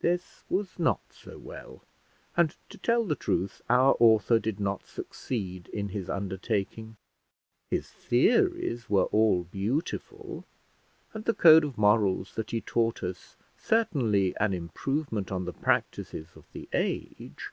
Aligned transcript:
This 0.00 0.42
was 0.48 0.78
not 0.78 1.02
so 1.12 1.36
well; 1.38 1.82
and, 2.34 2.56
to 2.70 2.78
tell 2.78 3.04
the 3.04 3.14
truth, 3.14 3.60
our 3.68 3.94
author 4.00 4.38
did 4.38 4.58
not 4.58 4.86
succeed 4.86 5.68
in 5.68 5.90
his 5.90 6.08
undertaking. 6.08 6.96
His 7.68 7.90
theories 7.90 8.88
were 8.88 9.04
all 9.12 9.44
beautiful, 9.44 10.46
and 11.12 11.26
the 11.26 11.34
code 11.34 11.62
of 11.62 11.76
morals 11.76 12.36
that 12.36 12.52
he 12.52 12.62
taught 12.62 13.02
us 13.02 13.36
certainly 13.58 14.34
an 14.38 14.54
improvement 14.54 15.30
on 15.30 15.44
the 15.44 15.52
practices 15.52 16.36
of 16.36 16.50
the 16.52 16.70
age. 16.72 17.50